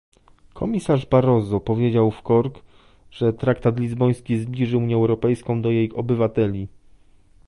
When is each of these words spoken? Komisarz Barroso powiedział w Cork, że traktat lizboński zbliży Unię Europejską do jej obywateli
Komisarz 0.53 1.05
Barroso 1.05 1.59
powiedział 1.59 2.11
w 2.11 2.21
Cork, 2.21 2.61
że 3.11 3.33
traktat 3.33 3.79
lizboński 3.79 4.37
zbliży 4.37 4.77
Unię 4.77 4.95
Europejską 4.95 5.61
do 5.61 5.71
jej 5.71 5.93
obywateli 5.93 6.67